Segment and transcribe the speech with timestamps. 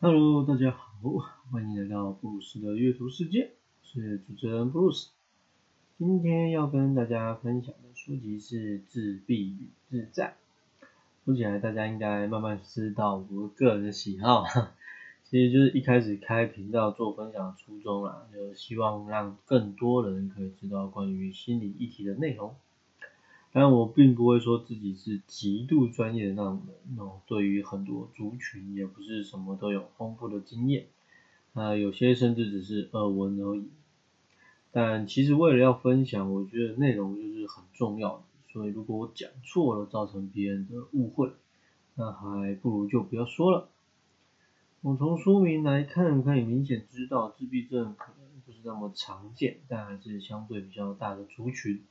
[0.00, 0.86] Hello，大家好，
[1.50, 3.50] 欢迎来到布鲁斯的阅读世界，
[3.82, 5.10] 我是主持人布鲁斯。
[5.98, 10.36] 今天要跟大家分享的书籍是《自闭与自在》。
[11.24, 14.44] 说起来，大家应该慢慢知道我个人的喜好，
[15.28, 22.54] 其实就是一开始开频道做分享的初衷啦，就是希望让更多人可以知道关于心理议题的内容。
[23.50, 30.86] 但我并不会说自己是极度专业的那种人哦，对于很多族群也不是什么都有丰富的经验，
[31.54, 33.68] 啊，有些甚至只是耳闻而已。
[34.70, 41.32] 但其实为了要分享，我觉得内容就是很重要的，所以如果我讲错了，造成别人的误会，
[41.94, 43.70] 那还不如就不要说了。
[44.82, 51.82] 我从书名来看，可以明显知道自闭症可能不是那么常见，但还是相对比较大的族群。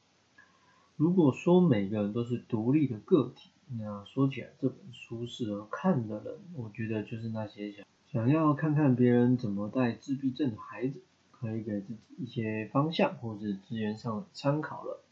[0.98, 11.00] 如果说每个人都是独立的个体，那说起来这本书适合看的人，我觉得就是那些想想要看看别人怎么带自闭症的孩子，
[11.32, 15.04] 可以给自己一些方向或是资源上的参考了。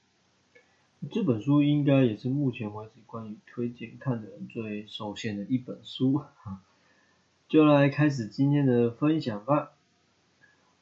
[1.12, 6.24] 这本书应该也是目前为止关于推荐看的人最受限的一本书，
[7.48, 9.74] 就来开始今天的分享吧。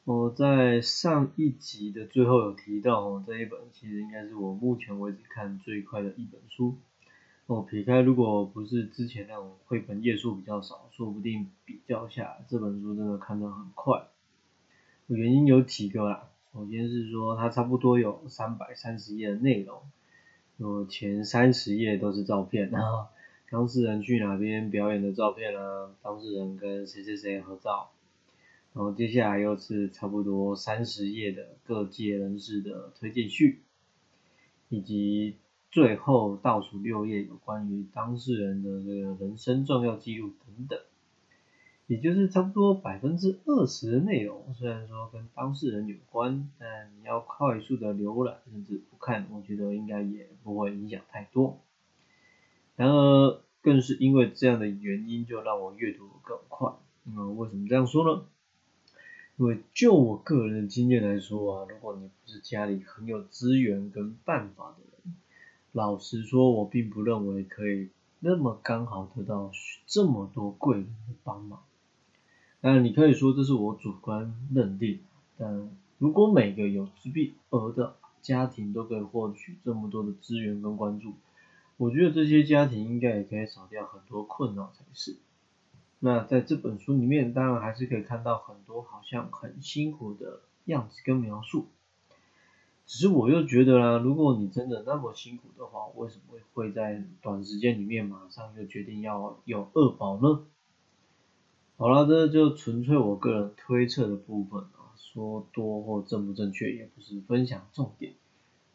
[0.06, 6.76] 我在上一集的最后有提到哦，这一本其实应该是我目前为止看最快的一本书。
[7.46, 14.08] 哦，撇开如果不是之前那种绘本页数比较少，说不定比较下这本书真的看得很快。
[15.06, 19.80] 原因有几个啦，首先是说它差不多有三百三十页的内容，
[20.58, 23.06] 有前三十页都是照片，然 后
[23.48, 27.90] 当事人去哪边表演的照片啊，当事人跟谁谁谁合照。
[28.74, 33.62] 然后接下来又是差不多三十页的各界人士的推荐序，
[34.68, 35.36] 以及
[35.70, 40.80] 最后倒数六页有关于当事人的这个人生重要记录等等，
[41.86, 51.60] 也就是差不多百分之二十的内容，虽然说跟当事人有关，但你要快速的浏览甚至不看，我觉得应该也不会影响太多。
[52.74, 56.72] 然而，更是因为这样的原因，就让我阅读更快。
[57.04, 58.24] 那为什么这样说呢？
[59.36, 65.14] 因为就我个人的经验来说啊，如果你不是家里很有资源跟办法的人，
[65.72, 67.88] 老实说，我并不认为可以
[68.20, 69.50] 那么刚好得到
[69.86, 71.64] 这么多贵人的帮忙。
[72.60, 75.00] 那，你可以说这是我主观认定，
[75.36, 75.68] 但
[75.98, 81.12] 如果每个有自闭儿的家庭都可以获取这么多的资源跟关注，
[81.76, 85.16] 我觉得这些家庭应该也可以少掉很多困扰才是。
[86.04, 91.68] 那在这本书里面，当然还是可以看到很多好像很辛苦的样子跟描述。
[92.84, 100.44] 只是我又觉得啦，如果你真的那么辛苦的话，为什么会在短时间里面马上就决定要有二宝呢？
[101.78, 108.12] 好了，这就纯粹我个人推测的部分啊，说多或正不正确也不是分享重点，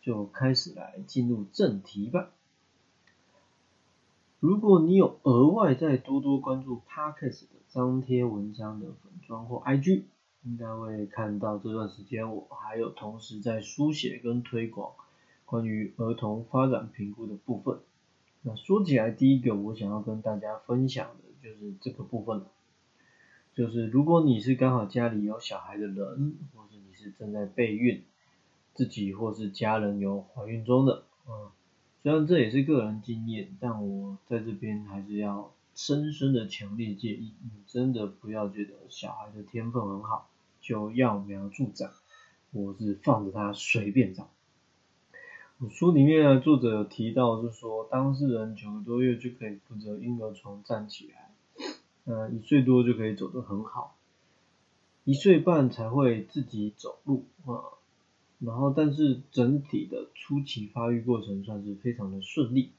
[0.01, 2.31] 就开始来进入正题吧。
[4.39, 10.03] 如果你有额外再多多关注 Parkes 的张贴文章的粉砖或 IG，
[10.44, 14.94] 应该会看到这段时间我还有同时在书写跟推广
[15.44, 17.79] 关于儿童发展评估的部分。
[18.41, 22.45] 那说起来，第一个我想要跟大家分享的就是这个部分，
[23.53, 28.06] 就是如果你是刚好家里有小孩的人，或是你是正在备孕，
[28.73, 31.51] 自己或是家人有怀孕中的，嗯。
[32.02, 40.30] 虽然这也是个人经验，但我在这边还是要深深的强烈建议，你真的不要觉得小孩的天分很好，
[40.62, 41.92] 就揠苗助长，
[42.52, 44.30] 我是放着他随便长。
[45.70, 51.31] 书里面呢，作者有提到，是说当事人九个多月就可以扶着婴儿床站起来，
[52.06, 53.98] 呃，一岁多就可以走得很好，
[55.04, 57.76] 一岁半才会自己走路啊。
[58.39, 62.72] 然后，但是整体的初期发育过程算是非常的顺利，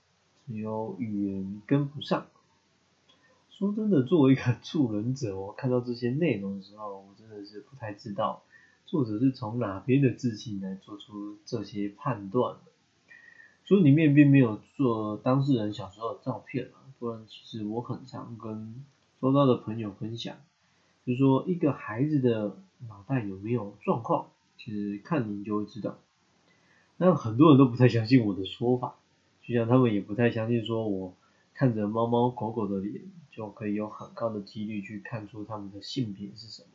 [0.47, 2.27] 只有语言跟不上。
[3.51, 8.43] 说真的，作为一个 助人者，我看到这些内容的时候，我真的是不太知道
[8.87, 12.73] 作者是从哪边的自信来做出这些判断的。
[13.65, 18.83] 书里面并没有做当事人小时候的照片啊，不然其实我很常跟
[19.21, 20.39] 周遭的朋友分享，
[21.05, 22.57] 就是说一个孩子的
[22.89, 24.29] 脑袋有没有状况。
[24.63, 25.99] 其实看您就会知道，
[26.99, 28.97] 但很多人都不太相信我的说法，
[29.43, 31.17] 就像他们也不太相信说我
[31.55, 36.69] 看着猫猫狗狗的脸就可以有很高的几率去看出他们的性别是什么。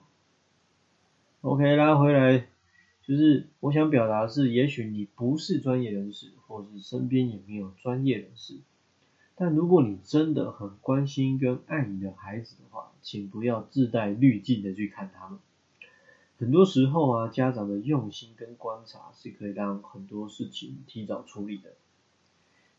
[1.42, 2.48] OK，拉回来，
[3.04, 8.56] 就是我想表达是，也许你不是专业人士，或是身边也没有专业人士，
[9.36, 15.38] 但如果你真的很关心跟爱你的孩子的话，请不要自带滤镜的去看他们。
[16.38, 21.74] 很多时候啊，家长的用心跟观察是可以让很多事情提早处理的。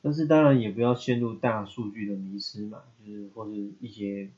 [0.02, 4.30] 但是当然也不要陷入大数据的迷失嘛，就是或是一些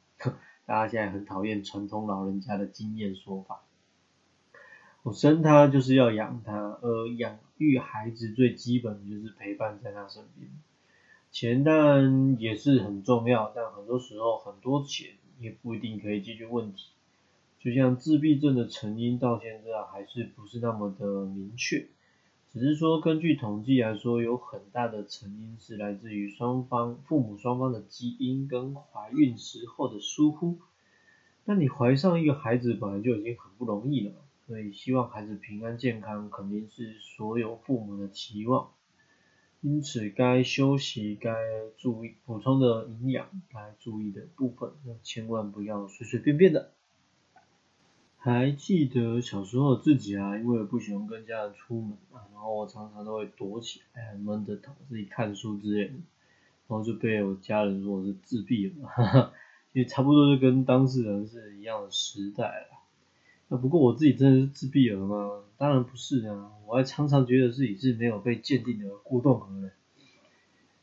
[0.65, 3.63] 大家现在很讨厌传统老人家的经验说法。
[5.03, 10.51] 我生他就是要养他，而养育孩子最基本的就是陪伴在他身边。
[11.31, 15.11] 钱当然也是很重要，但很多时候很多钱
[15.41, 16.93] 也不一定可以解决问题。
[17.61, 21.89] 就像自闭症的成因到现在还是不是那么的明确，
[22.53, 30.59] 只是说根据统计来说，有很大的成因是来自于双方父母双方的基因跟怀孕时候的疏忽。
[31.45, 34.13] 那你怀上一个孩子本来就已经很不容易了，
[34.47, 38.71] 所以希望孩子平安健康肯定是所有父母的期望。
[39.61, 41.35] 因此该休息、该
[41.77, 46.73] 注意补充的营养、该注意的部分，那千万不要随随便便的。
[48.21, 55.93] 还记得小时候自己啊，因为不喜欢跟家人出门啊，然后我常常都会躲起来，闷着头自己看书之类的，
[56.67, 59.33] 然后就被我家人说我是自闭了，哈哈，
[59.73, 62.79] 也差不多就跟当事人是一样的时代了。
[63.47, 65.45] 那不过我自己真的是自闭了吗？
[65.57, 69.71] 当然不是啊，我还常常觉得自己是没有被鉴定的过动儿呢。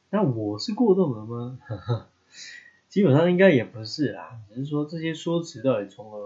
[0.09, 1.59] 那我是过动儿吗？
[1.67, 2.07] 哈哈，
[2.87, 6.24] 基本上应该也不是啦，只是说这些说辞到底从何？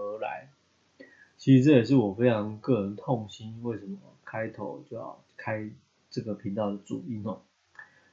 [1.40, 3.96] 其实这也是我非常个人痛心，为什么
[4.26, 5.70] 开头就要开
[6.10, 7.40] 这个频道的主因哦？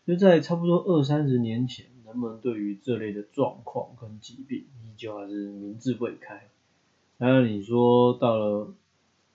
[0.06, 6.48] 就在差不多二三十年前，人们对于这类的状况跟疾病，依旧还是明智未开。
[7.18, 8.74] 当然你说到了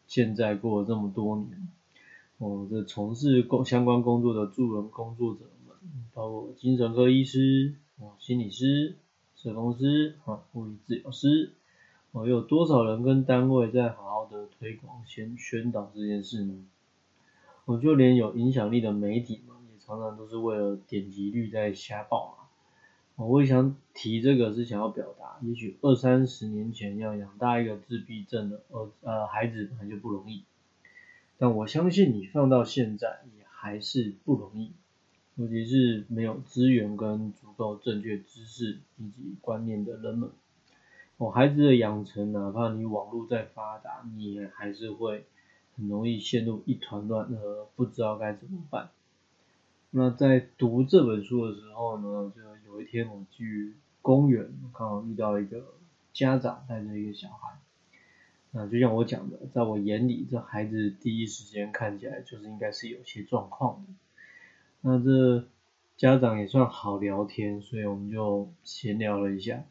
[0.07, 1.69] 现在过了这么多年，
[2.39, 5.77] 我，这从事工相关工作的助人工作者们，
[6.15, 7.75] 包括精神科医师、
[8.19, 8.97] 心理师、
[9.37, 11.53] 社工师、啊物理治疗师。
[12.13, 16.67] 哦，有多少人跟单位在好好的推广、宣宣导这件事呢？
[17.65, 22.53] 我就连有影响力的媒体嘛，也常常都是为了点击率在瞎报啊。
[23.17, 30.43] 我也想提这个，是想要表达，也许二三十年前要养大一个自闭症的呃呃孩子本来就不容易，
[31.39, 34.73] 但我相信你放到现在也还是不容易，
[35.37, 40.31] 尤其是没有资源跟足够正确知识以及观念的人们。
[41.19, 45.25] 哦，孩子的养成，哪怕你网络再发达，你也还是会
[45.77, 48.91] 很容易陷入一团乱，呃，不知道该怎么办。
[49.91, 55.75] 那在读这本书的时候呢，就有一天我去公园，刚好遇到一个
[56.13, 57.59] 家长带着一个小孩。
[58.51, 63.93] 那就像我讲的，在我眼里，这孩子第一时间看起来就是应该是有些状况的。
[64.81, 65.47] 那这
[65.97, 69.63] 家长也算好聊天，所以我们就闲聊了一下。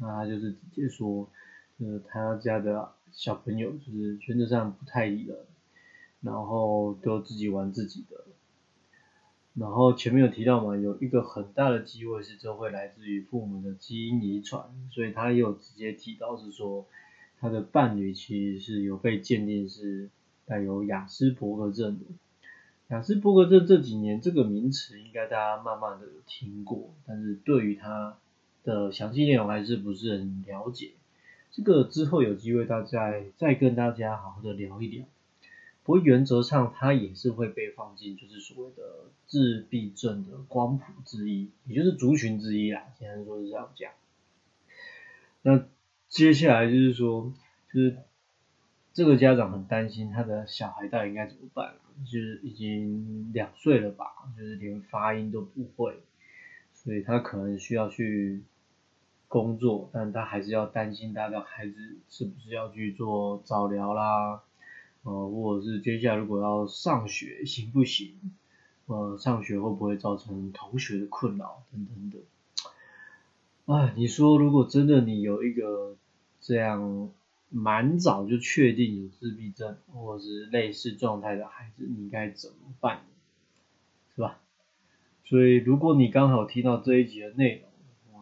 [0.00, 1.28] 那他就是直接说，
[1.76, 5.36] 呃，他家的小朋友就是原则上不太理人，
[6.22, 8.24] 然后都自己玩自己的。
[9.52, 16.86] 然后前面有提到嘛，有一个很大的机会是这会来自于父母的基因遗传，所以他也有直接提到是说，
[17.38, 20.08] 他的伴侣其实是有被鉴定是
[20.46, 22.06] 带有雅斯伯格症的。
[22.88, 28.16] 雅斯伯格症这几年这个名词应该大家慢慢的有听过，但是对于他。
[28.70, 30.92] 的详细内容还是不是很了解，
[31.50, 35.04] 这个之后有机会大家再跟大家好好的聊一聊。
[35.82, 43.90] 不过原则上它也是会被放进就是所谓的自闭症的光谱之一，也就是族群之一啦，简单说是这样讲。
[45.42, 45.66] 那
[46.08, 47.32] 接下来就是说，
[47.74, 47.96] 就是
[48.92, 51.74] 这个家长很担心他的小孩到底应该怎么办，
[52.04, 54.06] 就是已经两岁了吧，
[54.38, 55.96] 就是连发音都不会，
[56.72, 58.44] 所以他可能需要去。
[59.30, 64.42] 工作，但他还是要担心他的孩子是不是要去做早疗啦，
[65.04, 68.16] 呃，或者是接下来如果要上学行不行，
[68.86, 72.20] 呃，上学会不会造成同学的困扰等等等。
[73.66, 75.94] 哎，你说如果真的你有一个
[76.40, 77.08] 这样
[77.50, 83.02] 蛮早就确定有自闭症或者是类似状态的孩子，你该怎么办？
[84.16, 84.40] 是吧？
[85.24, 87.69] 所以如果你刚好听到这一集的内容，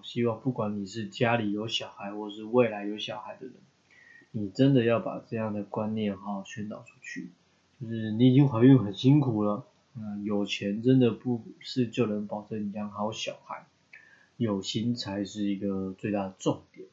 [0.08, 3.52] 希望不管你是家里有小孩，或是未来有小孩的人，
[4.30, 7.28] 你真的要把这样的观念好好宣导出去。
[7.78, 9.66] 就是你已经怀孕很辛苦了，
[9.98, 13.66] 嗯，有钱真的不是就能保证养好小孩，
[14.38, 16.88] 有心才是一个最大的重点。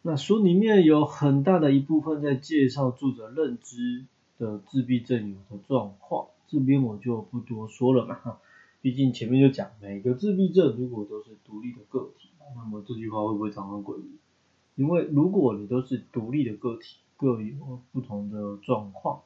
[0.00, 4.06] 那书里面有很大的一部分在介绍作者认知
[4.38, 8.38] 的自闭症有的状况，这边我就不多说了嘛。
[8.86, 14.12] 毕竟前面就讲，每个自闭症如果都是独立的个体，那么这句话会不会常常诡异？
[14.76, 19.22] 因为如果你都是独立的个体，各有不同的状况，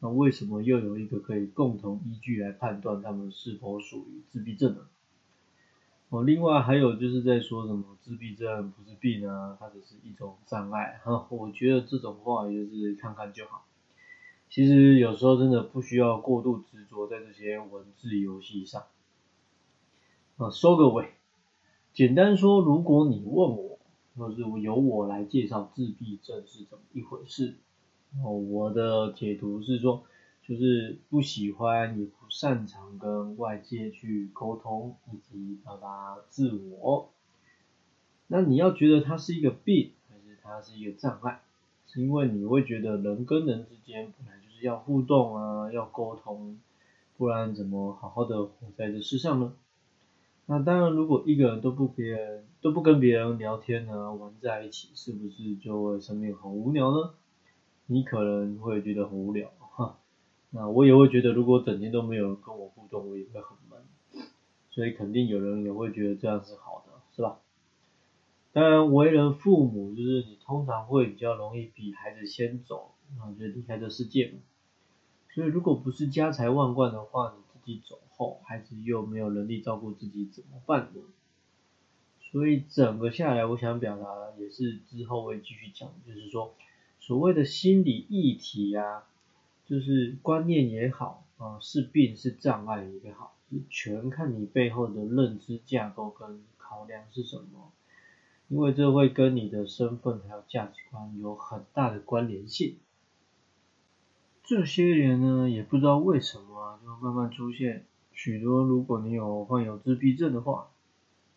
[0.00, 4.80] 那为什么又有一个可以共同依据来判断他们是否属于自闭症呢？
[6.08, 11.26] 哦，另外还有就是在说什么自闭症不是病啊，它只是一种障碍哈。
[11.28, 13.66] 我觉得这种话也就是看看就好。
[14.48, 18.82] 其实有时候真的不需要过度执着在这些文字游戏上。
[20.38, 21.10] 啊，收个尾。
[21.92, 23.78] 简单说，如果你问我，
[24.16, 27.56] 或是由我来介绍自闭症是怎么一回事，
[28.24, 30.04] 哦，我的解读是说，
[30.42, 37.10] 就是不喜欢也不擅长跟外界去沟通以及表达自我。
[38.26, 41.42] 那你要觉得它是一个病，还是它是一个障碍？
[41.86, 46.58] 是因为你会觉得人跟人之间本来就是要互动啊，要沟通，
[47.18, 49.52] 不然怎么好好的活在这世上呢？
[50.46, 57.14] 那当然，如果一个人都不别人都不跟别人聊天呢，玩在一起，是不是就会生命很无聊呢？
[57.86, 59.98] 你可能会觉得很无聊哈。
[60.50, 64.26] 那我也会觉得，如果整天都没有人跟我互动，我也会很闷。
[64.70, 67.38] 所以肯定有人也会觉得这样是好的，是吧？
[68.52, 74.38] 当然，为人父母，就是你通常会比较容易比孩子先走，然后就离开这世界嘛。
[75.34, 81.00] 所以，如果不是家财万贯的话，你自己走后，孩子又没有能力照顾自己，怎么办呢？
[82.20, 86.54] 所以，整个下来，我想表达的也是之后会继续讲，就是说，
[86.98, 89.04] 所谓的心理议题呀，
[89.66, 93.36] 就是观念也好，啊，是病是障碍也好，
[93.68, 97.70] 全看你背后的认知架构跟考量是什么。
[98.48, 102.76] 因为这会跟你的身份还有价值观有很大的关联性。
[104.44, 110.68] 这些年呢，也不知道为什么啊就慢慢出现许多，如果你有患有自闭症的话，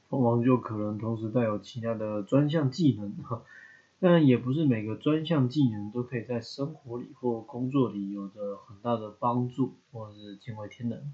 [0.09, 3.43] 往往就可能同时带有其他的专项技能哈。
[4.00, 11.13] 但也不是每个专项技能都可以在生活里或工作里有着很大的帮助，或者是惊为天人。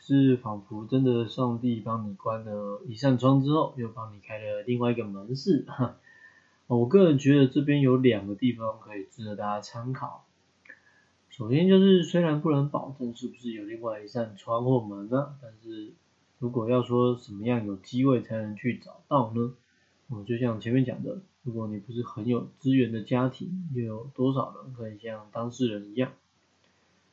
[0.00, 5.96] 是仿佛真的上帝帮你关了一扇窗之后，又帮你开了另外一个门市哈。
[6.66, 10.24] 我个人觉得这边有两个地方可以值得大家参考。
[11.38, 15.92] 首先就是虽然不能保证是不是有另外一扇窗或门呢，但是
[16.40, 19.54] 如果要说什么样有机会才能去找到呢？
[20.08, 26.10] 我就像前面讲的，如果你不是很有资源的家庭，又有多少人可以像当事人一样？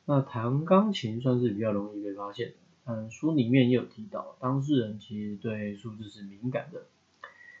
[0.06, 2.54] 那弹钢琴算是比较容易被发现的。
[2.86, 6.86] 嗯，书里面也有提到，当事人其实对数字是敏感的，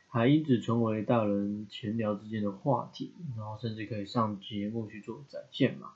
[0.08, 5.92] 还因此成为大人闲聊之间的话题，然后甚至可以上节目去做展现嘛。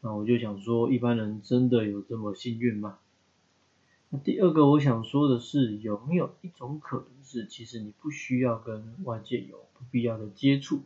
[0.00, 2.98] 那我就想说，一般人真的有这么幸运吗？
[4.10, 10.82] 那第二个我想说的是，有没有一种可能是，其实你不需要跟外界有不必要的接触，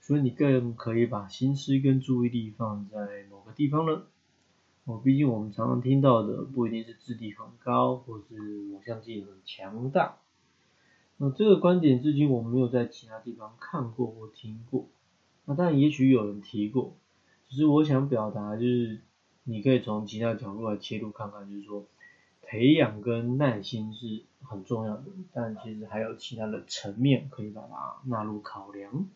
[0.00, 4.02] 所以你更可以把心思跟注意力放在某个地方呢？
[4.84, 8.36] 哦，毕竟我们常常听到的不一定是智力很高，或是
[8.70, 10.18] 某项技能强大。
[11.16, 14.86] 那这个观点至今我没有在其他地方看过或听过。
[15.46, 16.94] 那当然也许有人提过，
[17.48, 19.00] 只是我想表达就是，
[19.44, 21.84] 你可以从其他角度来切入看看，就是说
[22.42, 29.08] 培养跟耐心是很重要的，但其实还有其他的层面可以把它纳入考量。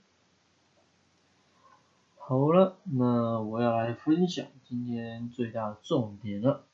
[2.18, 6.64] 好了，那我要来分享今天最大的重点了。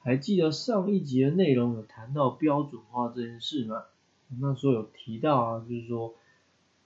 [0.00, 3.84] 还记得上一集的内容有谈到标准化这件事吗？
[4.38, 6.14] 那时候有提到啊，就是说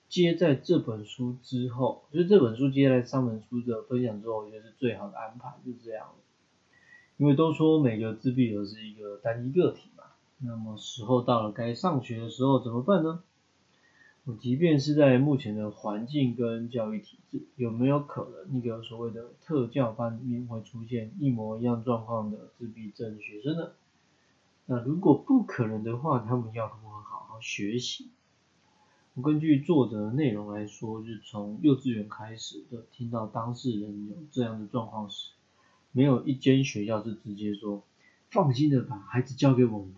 [0.08, 6.08] 接在这本书之后，就是这本书接在上本书的分享之后，我觉得是最好的安排，就是这样。
[7.16, 10.04] 因为都说每个自闭儿是一个单一个体嘛，
[10.38, 13.22] 那么时候到了该上学的时候怎么办呢？
[14.24, 23.70] 我即便是在目前的环境跟教育体制，有没有可能一个所谓的特教班里面会出现一模一样状况的自闭症学生呢？
[24.66, 28.10] 那如果不可能的话，他们要如何好好学习？
[29.22, 35.30] 根据作者的内容来说，就是从幼稚园开始的，听到当事人有这样的状况时，
[35.92, 37.82] 没有一间学校是直接说
[38.30, 39.92] 放心的把孩子交给我们，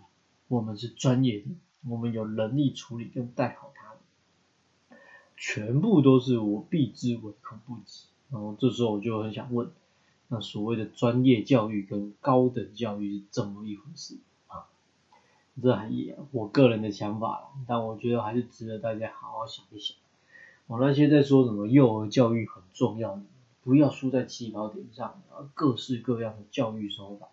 [0.47, 1.45] 我们是专业的，
[1.87, 3.91] 我们有能力处理跟带好他。
[5.37, 9.71] 全部都是我避之唯恐不及，然后这时候我就很想问，
[10.29, 14.17] 那所谓的专业教育跟高等教育是怎么一回事？
[15.59, 19.97] 这也我个人的想法了，但我觉得还是值得大家好好想一想。
[20.67, 23.19] 我那些在说什么幼儿教育很重要，
[23.63, 25.21] 不要输在起跑点上，
[25.53, 27.27] 各式各样的教育手法，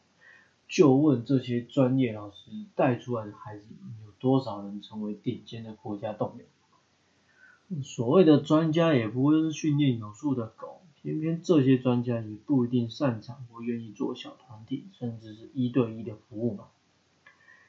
[0.67, 3.65] 就问这些专业老师带出来的孩子，
[4.05, 7.83] 有多少人成为顶尖的国家栋梁？
[7.83, 16.65] 所谓的专家也不会是训练有素的狗，偏偏这些专家也不一定擅长或愿意做小团体，甚至是一对一的服务嘛。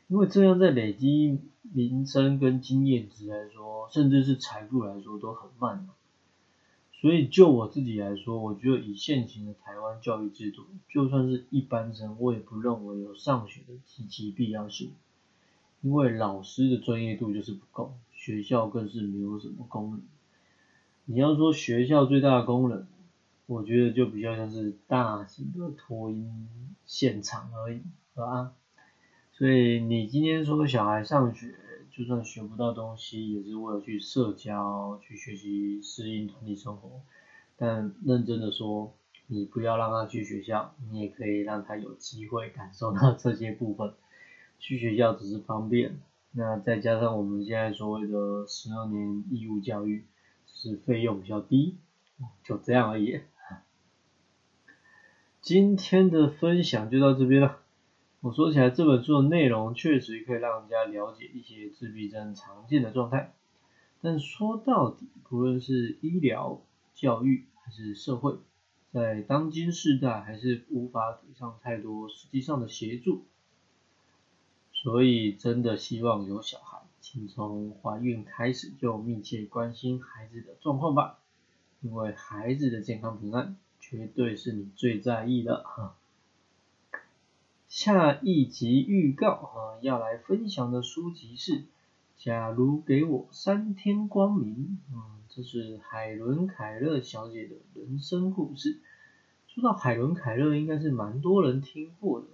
[0.09, 5.87] 因为这样在累积名声跟经验值来说，甚至是财富来说都很慢。
[6.91, 14.93] 所以就我自己来说，我觉得以现行的台湾教育制度，就算是一般生，我也不认为有上学的极其必要性。
[15.81, 20.01] 因为老师的专业度就是不够，学校更是没有什么功能。
[21.05, 22.87] 你要说学校最大的功能，
[23.45, 27.77] 我觉得就比较像是大型的托婴现场而已，
[28.15, 28.53] 是吧？
[29.39, 31.55] 所以你今天说小孩上学，
[31.89, 36.99] 就算学不到东西，也是为了去社交、去学习、适应团体生活。
[37.55, 38.93] 但认真的说，
[39.27, 43.93] 你不要让他去学校，你也可以让他有机会感受到这些部分。
[44.59, 46.01] 去学校只是方便，
[46.33, 50.03] 那再加上我们现在所谓的十二年义务教育，
[50.47, 51.77] 是费用比较低，
[52.43, 53.21] 就这样而已。
[55.39, 57.61] 今天的分享就到这边了。
[58.21, 63.33] 我说起来，这本书的内容确实可以让人家了解一些自闭症常见的状态，
[64.01, 66.61] 但说到底，不论是医疗、
[66.93, 68.37] 教育还是社会，
[68.91, 73.23] 在当今世代还是无法给上太多实际上的协助。
[74.73, 81.19] 所以，真的希望有小孩，请从怀孕开始就密切关心孩子的状况吧，
[81.79, 85.95] 因为孩子的健康平安，绝对是你最在意的哈。
[87.69, 91.51] 下一集预告啊，要来分享的书籍是
[92.17, 98.79] 《假如给我三天光明》，嗯，这是海伦凯勒小姐的人生故事。
[99.47, 102.27] 说到海伦凯勒，应该是蛮多人听过的。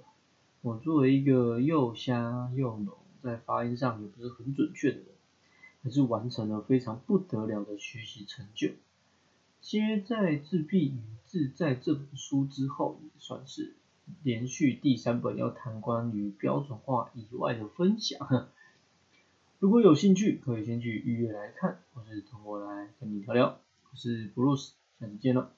[0.62, 5.08] 我作为一个又瞎又聋，在发音上也不是很准确的人，
[5.84, 8.70] 还是完成了非常不得了的学习成就。
[9.60, 13.76] 接在《自闭与自在》这本书之后，也算是。
[14.24, 18.28] 连续第三本要谈关于标准化以外的分享，
[19.60, 23.60] 如果有兴趣，可以先去预约来看，或是通过来跟你聊聊。
[23.92, 25.52] 我是 Bruce，下次见了。